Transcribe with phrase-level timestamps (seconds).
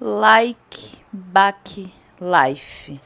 [0.00, 3.00] Like Back Life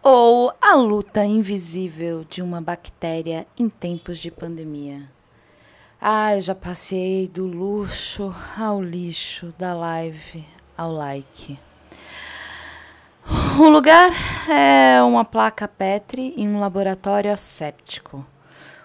[0.00, 5.10] ou a luta invisível de uma bactéria em tempos de pandemia.
[6.00, 10.46] Ah, eu já passei do luxo ao lixo, da live
[10.78, 11.58] ao like.
[13.58, 14.12] O lugar
[14.48, 18.24] é uma placa Petri em um laboratório asséptico.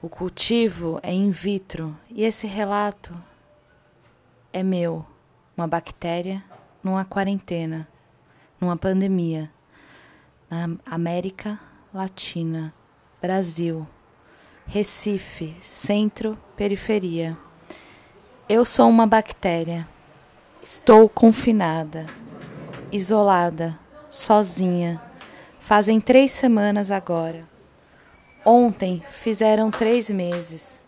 [0.00, 3.14] O cultivo é in vitro e esse relato
[4.54, 5.04] é meu.
[5.54, 6.42] Uma bactéria
[6.82, 7.86] numa quarentena,
[8.60, 9.50] numa pandemia,
[10.50, 11.58] na América
[11.92, 12.72] Latina,
[13.20, 13.86] Brasil,
[14.66, 17.36] Recife, centro, periferia.
[18.48, 19.86] Eu sou uma bactéria.
[20.62, 22.06] Estou confinada,
[22.90, 23.78] isolada,
[24.08, 25.02] sozinha.
[25.60, 27.48] Fazem três semanas agora.
[28.44, 30.80] Ontem fizeram três meses.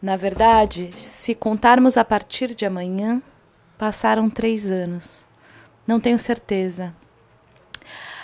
[0.00, 3.22] Na verdade, se contarmos a partir de amanhã,
[3.78, 5.24] passaram três anos.
[5.86, 6.94] Não tenho certeza.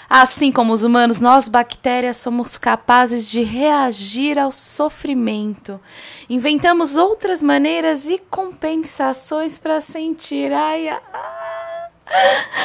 [0.09, 5.81] Assim como os humanos, nós bactérias somos capazes de reagir ao sofrimento.
[6.29, 10.53] Inventamos outras maneiras e compensações para sentir.
[10.53, 11.01] Ai, ai,
[12.09, 12.61] ai,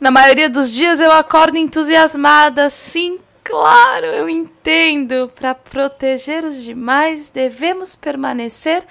[0.00, 3.18] Na maioria dos dias eu acordo entusiasmada, sim,
[3.50, 5.30] claro, eu entendo.
[5.34, 8.86] Para proteger os demais, devemos permanecer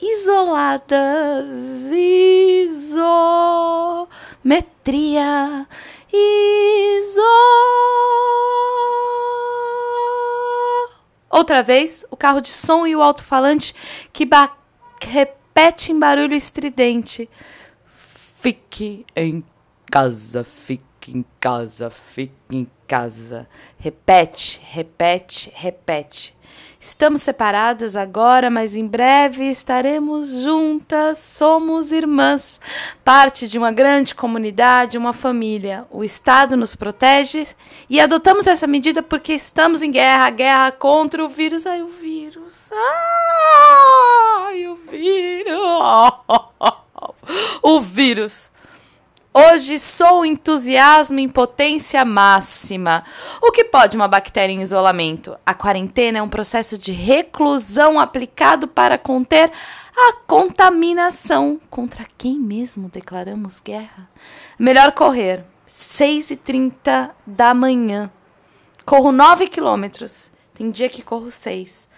[0.00, 1.46] isoladas.
[4.68, 5.66] Isometria.
[6.12, 7.20] Iso.
[11.30, 13.72] Outra vez, o carro de som e o alto-falante
[14.12, 14.28] que
[15.00, 17.30] repete em barulho estridente.
[18.40, 19.44] Fique em
[19.90, 23.48] casa, fique em casa, fique em casa.
[23.78, 26.34] Repete, repete, repete.
[26.82, 31.18] Estamos separadas agora, mas em breve estaremos juntas.
[31.18, 32.58] Somos irmãs,
[33.04, 35.84] parte de uma grande comunidade, uma família.
[35.90, 37.46] O Estado nos protege
[37.88, 41.66] e adotamos essa medida porque estamos em guerra guerra contra o vírus.
[41.66, 42.70] Ai, o vírus.
[44.48, 45.60] Ai, o vírus.
[47.62, 48.50] O vírus.
[49.32, 53.04] Hoje sou entusiasmo em potência máxima.
[53.40, 55.38] O que pode uma bactéria em isolamento?
[55.46, 59.52] A quarentena é um processo de reclusão aplicado para conter
[59.96, 61.60] a contaminação.
[61.70, 64.10] Contra quem mesmo declaramos guerra?
[64.58, 65.44] Melhor correr.
[65.68, 68.10] 6h30 da manhã.
[68.84, 70.28] Corro 9 quilômetros.
[70.54, 71.88] Tem dia que corro 6.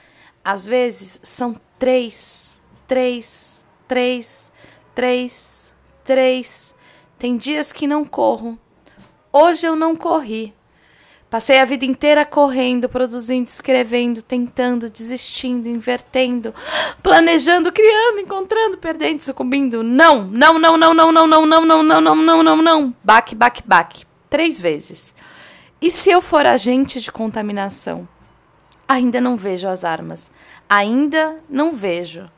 [0.45, 4.53] Às vezes são 3, 3, 3,
[4.95, 5.71] 3,
[6.05, 6.82] 3.
[7.23, 8.59] Tem dias que não corro.
[9.33, 10.53] Hoje eu não corri.
[11.31, 16.53] Passei a vida inteira correndo, produzindo, escrevendo, tentando, desistindo, invertendo,
[17.01, 19.85] planejando, criando, encontrando, perdendo, sucumbindo.
[19.85, 22.97] Não, não, não, não, não, não, não, não, não, não, não, não, não, não.
[23.05, 24.05] Baque, baque, baque.
[24.29, 25.15] Três vezes.
[25.81, 28.09] E se eu for agente de contaminação?
[28.89, 30.29] Ainda não vejo as armas.
[30.69, 32.29] Ainda não vejo.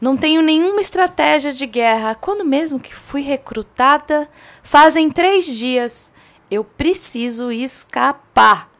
[0.00, 2.14] Não tenho nenhuma estratégia de guerra.
[2.14, 4.28] Quando mesmo que fui recrutada?
[4.62, 6.10] Fazem três dias.
[6.50, 8.70] Eu preciso escapar.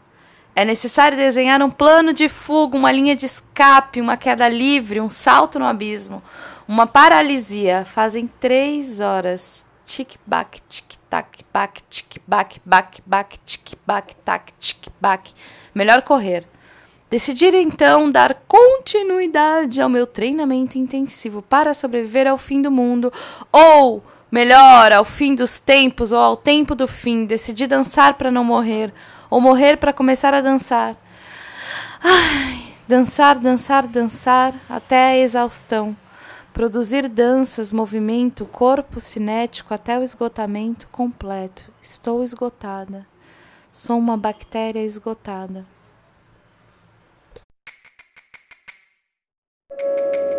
[0.56, 5.10] É necessário desenhar um plano de fuga, uma linha de escape, uma queda livre, um
[5.10, 6.22] salto no abismo,
[6.66, 7.84] uma paralisia.
[7.84, 9.66] Fazem três horas.
[9.84, 15.32] Tic-bac, tic-tac, bac, tic-bac, bac, bac, tic-bac, tac, tic-bac.
[15.75, 16.47] Melhor correr.
[17.10, 23.12] Decidi então dar continuidade ao meu treinamento intensivo para sobreviver ao fim do mundo,
[23.50, 24.00] ou
[24.31, 27.25] melhor, ao fim dos tempos ou ao tempo do fim.
[27.25, 28.94] Decidi dançar para não morrer,
[29.28, 30.94] ou morrer para começar a dançar.
[32.00, 35.97] Ai, dançar, dançar, dançar até a exaustão.
[36.53, 41.72] Produzir danças, movimento, corpo cinético até o esgotamento completo.
[41.82, 43.04] Estou esgotada.
[43.72, 45.66] Sou uma bactéria esgotada.
[49.82, 50.30] thank you